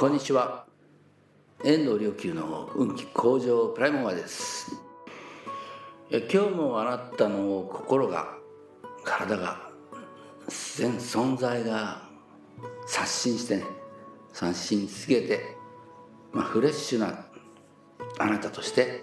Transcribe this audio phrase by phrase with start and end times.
[0.00, 0.64] こんにちは。
[1.64, 4.70] 遠藤良久の運気向上プライモアです。
[6.08, 8.28] え今日もあなたの心が
[9.02, 9.58] 体が
[10.46, 12.02] 全存在が
[12.86, 13.64] 刷新してね
[14.32, 15.56] 刷新し続けて、
[16.32, 17.26] まあ、フレッシュな
[18.20, 19.02] あなたとして、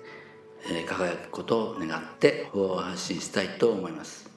[0.71, 4.29] えー、輝くことを願って法を発信したいと思います。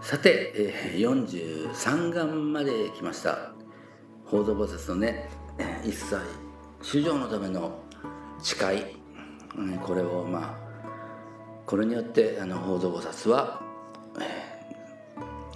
[0.00, 3.55] さて、えー、43巻まで来ました。
[4.26, 5.28] 法蔵菩薩のね
[5.84, 6.16] 一切
[6.82, 7.78] 衆生のための
[8.42, 8.96] 誓い。
[9.82, 10.66] これをまあ
[11.64, 13.62] これによってあの法蔵菩薩は、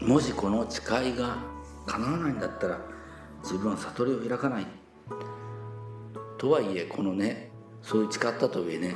[0.01, 1.37] もしこの誓いが
[1.87, 2.81] 叶わないんだったら
[3.43, 4.67] 自分は悟りを開かない。
[6.39, 7.51] とはいえこのね
[7.83, 8.95] そういう誓ったとはいえね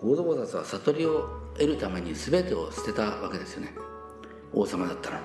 [0.00, 3.74] 法蔵菩薩は悟りを得るために全てを捨てたわけですよね。
[4.52, 5.22] 王様だったのに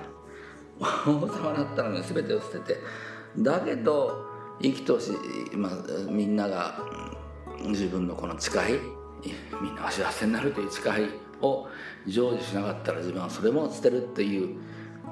[1.24, 2.76] 王様だったのに全てを捨てて
[3.36, 4.26] だけど
[4.60, 5.12] 生きとし、
[5.54, 5.72] まあ、
[6.10, 6.80] みんなが
[7.66, 8.80] 自分のこの誓い
[9.60, 11.08] みんなが幸せになるという誓い
[11.40, 11.68] を
[12.06, 14.56] 成就しなかったら自分はそれも捨てるっていう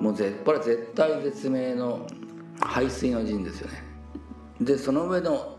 [0.00, 2.06] もうこれは絶対絶命の
[2.60, 3.82] 排水の陣ですよね。
[4.60, 5.58] でその上の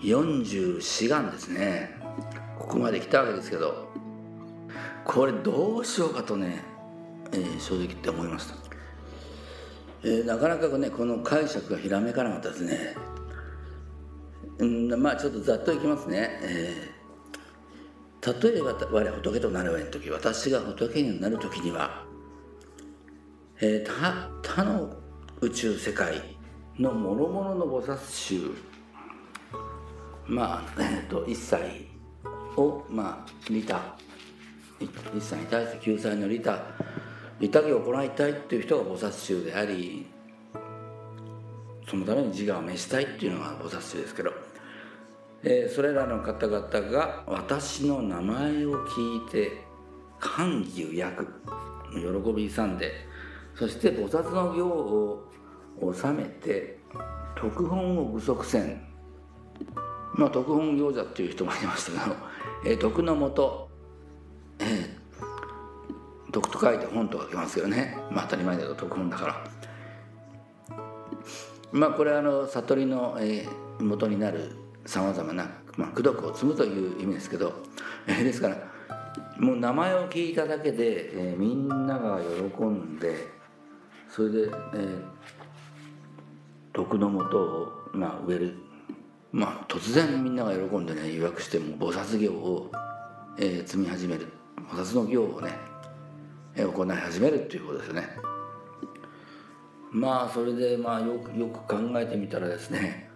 [0.00, 1.96] 44願ですね。
[2.58, 3.88] ここまで来たわけですけど
[5.04, 6.62] これどうしようかとね、
[7.32, 8.67] えー、正直言って思いました。
[10.02, 12.94] えー、なかなかねこの解釈がひらめかなかったですね、
[14.58, 22.04] うん、まあちょっとざっといきますね、えー、例えば我仏となるわの時私が仏になる時には、
[23.60, 24.96] えー、他他の
[25.40, 26.36] 宇宙世界
[26.78, 28.68] の諸々の菩薩衆
[30.28, 31.56] まあ、えーと、一切
[32.56, 33.96] をまあ利他
[34.78, 34.88] 一
[35.20, 36.62] 切に対して救済の利他
[37.40, 40.06] 利他行を行いたいっていう人が菩薩衆であり
[41.88, 44.32] そのために自我を召したいっていうのが菩薩衆ですけど、
[45.42, 49.64] えー、それらの方々が私の名前を聞いて
[50.18, 51.26] 歓喜う役
[51.92, 52.92] 喜び勇んで
[53.54, 56.78] そして菩薩の行を収めて
[57.36, 58.82] 特本を具足せん。
[60.14, 62.16] まあ特本行者っていう人もいましたけど、
[62.66, 63.68] えー、徳のもと、
[64.58, 64.97] えー、
[66.32, 69.44] 徳と書いて本と書きますけどね、まあ、当たり前だけど徳本だから。
[71.72, 74.56] まあこれはあの悟りの、えー、元になる
[74.86, 77.62] さまざまな、まあ、功徳を積むという意味ですけど、
[78.06, 78.56] えー、ですから
[79.38, 83.16] もう名前を聞いただけで、えー、みんなが喜んで
[84.08, 85.02] それで、えー、
[86.72, 88.54] 徳のもとを、まあ、植える。
[89.30, 92.72] まあ突然みんなが喜んでね予約しても菩薩行を、
[93.38, 94.28] えー、積み始める。
[94.70, 95.67] 菩薩の行をね
[96.64, 98.08] 行い始めるっていうことですね。
[99.90, 103.08] まあそれでまあよくよく考えてみたらですね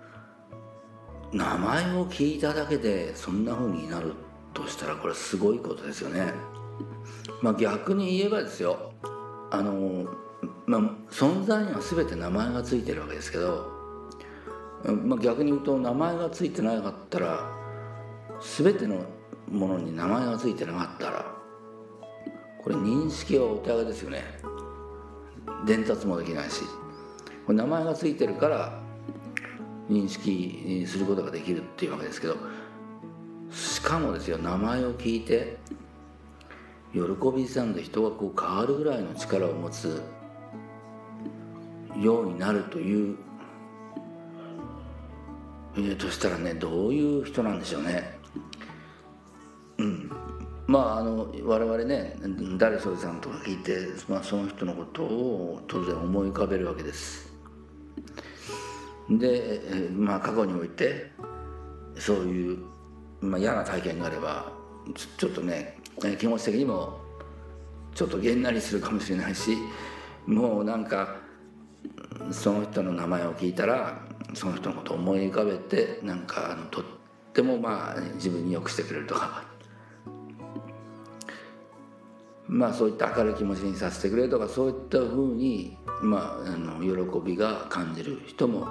[1.32, 4.14] 名前を聞いただけでそんな風になる
[4.54, 6.32] としたらこれすごいことですよね。
[7.40, 8.92] まあ逆に言えばですよ
[9.50, 10.06] あの
[10.66, 13.70] まあ存在には全て名前が付いてるわけですけど、
[15.04, 17.50] まあ、逆に言うと名前が付いてなかったら
[18.40, 19.04] 全ての
[19.50, 21.41] ものに名前が付いてなかったら
[22.62, 24.22] これ認識はお手上げですよね。
[25.66, 26.62] 伝達もできないし。
[27.46, 28.78] これ名前が付いてるから
[29.90, 32.36] 認識することができるっていうわけですけど
[33.50, 35.58] しかもですよ名前を聞いて
[36.92, 37.00] 喜
[37.34, 40.02] びさんで人がこう変わるぐらいの力を持つ
[42.00, 43.16] ようになるという
[45.74, 48.18] えー、としたらねどういう人なんでしょうね。
[50.72, 52.16] まああの我々ね
[52.56, 53.76] 誰それさんとか聞いて、
[54.08, 57.30] まあ、その人のことを当然思い浮かべるわけです。
[59.10, 59.60] で、
[59.92, 61.12] まあ、過去において
[61.98, 62.58] そういう、
[63.20, 64.50] まあ、嫌な体験があれば
[65.18, 65.76] ちょっとね
[66.18, 66.98] 気持ち的にも
[67.94, 69.58] ちょっとげんなりするかもしれないし
[70.24, 71.16] もうなんか
[72.30, 74.00] その人の名前を聞いたら
[74.32, 76.84] その人のことを思い浮かべてなんかあのとっ
[77.34, 79.51] てもまあ自分によくしてくれるとか
[82.52, 88.68] まあそういった明るい気持ちにさせてくれとかそういったふうに、まあ、あの喜びが感じる人も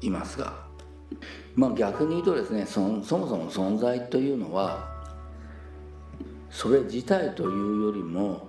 [0.00, 0.66] いますが、
[1.54, 4.92] まあ、逆に言うとですねそそもそも存在というのは
[6.50, 8.48] それ自体というよりも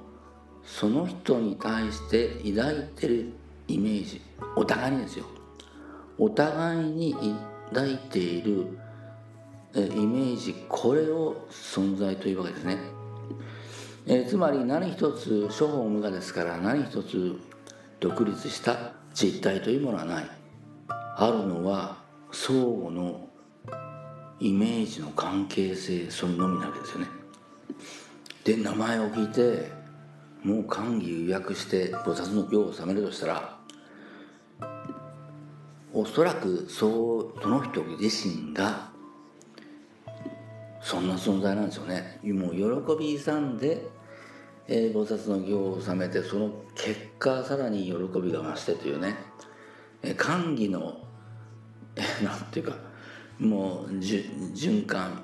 [0.64, 3.34] その人に対して抱いてる
[3.68, 4.22] イメージ
[4.56, 5.26] お互いにですよ
[6.18, 7.16] お互いに
[7.72, 8.76] 抱いている
[9.76, 12.98] イメージこれを存在というわけですね。
[14.10, 17.38] えー、つまり何一つ処方無我ですから何一つ
[18.00, 20.26] 独立した実体というものはない。
[21.18, 21.98] あるのは
[22.32, 23.28] 相互の
[24.40, 27.08] イメージの関係性それのみなわけですよね。
[28.46, 29.72] で名前を聞いて
[30.42, 33.58] もう歓喜予約して菩薩の行を収めるとしたら
[35.92, 38.90] おそらくそうその人自身が
[40.80, 42.20] そんな存在なんですよね。
[42.24, 43.86] もう喜び勇んで、
[44.68, 49.16] えー、菩薩の行を収めてその結果さらに喜びが増してというね、
[50.04, 50.98] えー、歓喜の、
[51.96, 52.76] えー、なんていうか
[53.40, 55.24] もう循環。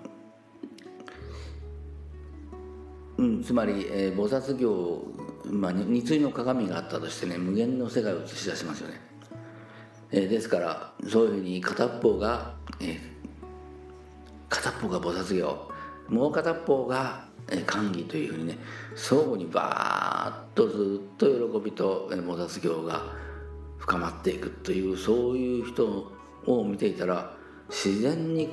[3.17, 5.05] うん、つまり、えー、菩薩行、
[5.45, 8.99] まあ、二対の鏡があったとしてね無限の世界を映し出しますよね、
[10.11, 12.99] えー、ですからそういうふうに片っぽが、えー、
[14.49, 15.71] 片っぽが菩薩行
[16.09, 17.27] もう片っぽが、
[17.61, 18.57] 歓喜というふうにね
[18.95, 23.03] 相互にバーッとずっと喜びと、えー、菩薩行が
[23.77, 26.11] 深まっていくというそういう人
[26.45, 27.35] を見ていたら
[27.69, 28.49] 自然に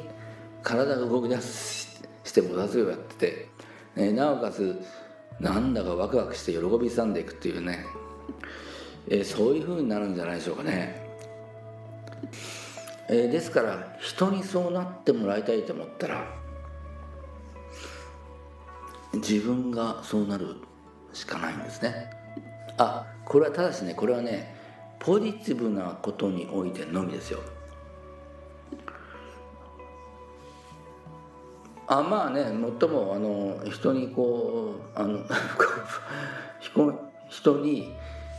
[0.63, 1.87] 体が動き出し
[2.33, 3.51] て菩薩行やってて
[3.97, 4.81] え、なおかつ
[5.41, 7.85] なんだかワクワクして喜びさんでいくっていうね、
[9.09, 11.03] え、そういうふうになるんじゃないでしょうかね、
[13.09, 16.40] え、ですから人にそうなってもらいたいと思ったら
[19.15, 20.57] 自分がそうなる
[21.13, 22.11] しかないんですね。
[22.79, 23.95] あこれはただしね。
[23.95, 24.55] これはね
[24.99, 27.41] ポジティブなことにおいてのみですよ。
[31.89, 35.19] あまあね最もあの人にこうあの
[37.29, 37.93] 人に、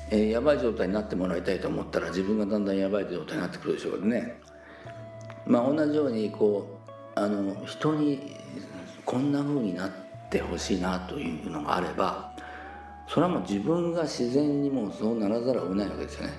[0.10, 4.42] えー、やばい状態になってもらいたいと思ったら自分がだんだんやばい状態になってくるでしょうけどね。
[5.46, 6.80] まあ同じようにこ
[7.16, 8.38] うあの人に
[9.06, 10.01] こんな風になって
[10.40, 12.32] ほしいなというのがあれば
[13.08, 16.34] それはもう自分が自然にもうそうならざるを得ないわけですよね。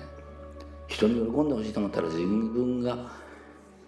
[0.87, 3.11] 人に喜んでほしいと思ったら自分が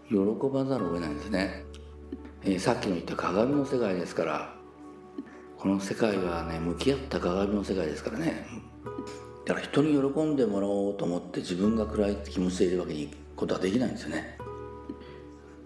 [0.07, 0.15] 喜
[0.53, 1.63] ばざるを得ないんですね。
[2.43, 4.53] えー、さっきの言った鏡の世界ですから
[5.57, 8.45] この世界はね向き合った鏡の世界ですからね。
[9.45, 14.37] だから人に喜んでもらおうと思って自分が暗い気持ちでいるわけにことはできないんですよね。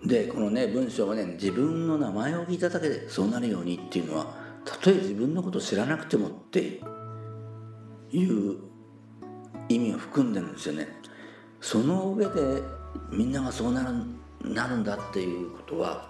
[0.05, 4.33] でこのね文章はね自分の名前を聞いただけでそうなるようにっていうのは
[4.65, 6.81] たとえ自分のことを知らなくてもって
[8.11, 8.57] いう
[9.67, 10.87] 意味を含んでるんですよね。
[11.61, 12.61] その上で
[13.11, 13.93] みんながそうなる
[14.41, 16.09] なるんだっていうことは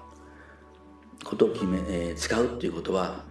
[1.23, 3.23] ことを決め、えー、使うっていうことは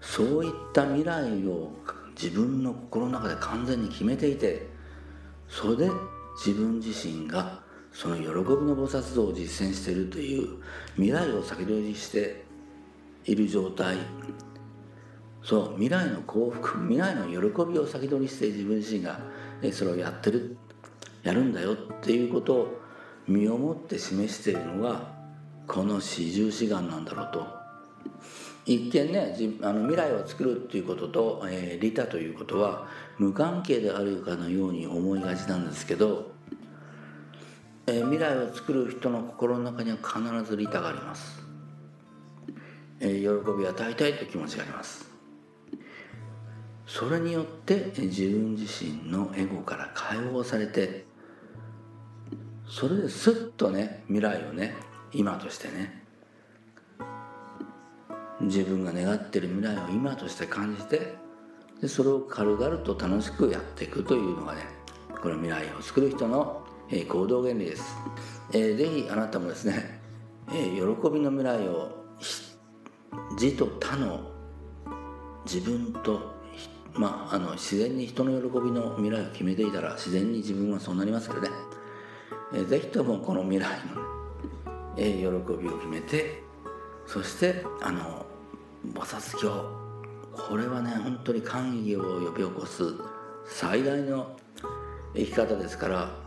[0.00, 1.72] そういった未来を
[2.20, 4.68] 自分の心の中で完全に決めていて
[5.48, 5.90] それで
[6.36, 7.63] 自分自身が
[7.94, 10.58] その喜びの菩薩像を実践しているという
[10.96, 12.44] 未来を先取りして
[13.24, 13.96] いる状態
[15.42, 17.38] そう未来の幸福未来の喜
[17.70, 19.20] びを先取りして自分自身が
[19.72, 20.58] それをやってる。
[21.24, 22.80] やるんだよっていうことを
[23.26, 25.10] 身をもって示しているのが
[25.66, 27.46] この四十四願なんだろうと。
[28.66, 32.86] 一見ねあの未来を作るっていうことと、えー、利他ということは
[33.18, 36.32] 無関係であるかのように思いがちなんですけど、
[37.86, 41.42] えー、未来を作る人の心の中には必ず利他があります、
[43.00, 45.14] えー、喜び与えたいという気持ちがあります。
[46.86, 51.06] それによって自分自身のエゴから解放されて
[52.68, 54.74] それですっとね未来をね
[55.12, 56.04] 今としてね
[58.40, 61.14] 自分が願ってる未来を今として感じて
[61.80, 64.62] でそれを軽々と楽しくやっていくというのがね
[65.20, 67.96] この未来を作る人の、えー、行動原理です、
[68.52, 70.00] えー、ぜひあなたもですね、
[70.50, 72.04] えー、喜びの未来を
[73.40, 74.30] 自と他の
[75.44, 76.34] 自分と
[76.96, 81.48] まあ、あの自然に人の喜びの未来を決めていたら自然に自分はそうなりますけどね、
[82.52, 84.14] えー、ぜひともこの未来の
[84.96, 86.42] え喜びを決めて
[87.06, 88.24] そしてあの
[88.92, 89.64] 菩薩教
[90.32, 92.94] これはね本当に歓喜を呼び起こす
[93.46, 94.36] 最大の
[95.14, 96.23] 生き方ですから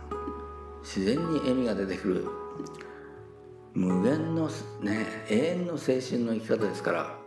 [0.88, 2.26] 自然に笑みが出てくる。
[3.74, 4.48] 無限の
[4.80, 7.18] ね永遠の青春の生き方ですから。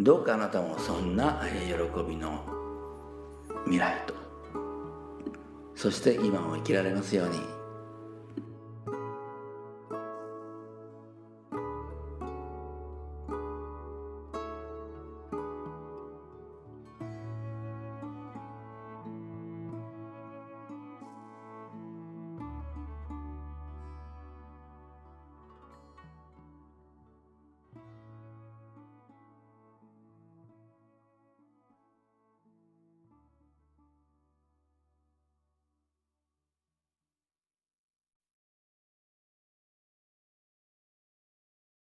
[0.00, 1.74] どうかあなたもそんな喜
[2.08, 2.42] びの
[3.64, 4.14] 未来と。
[5.74, 7.59] そして今を生きられますように。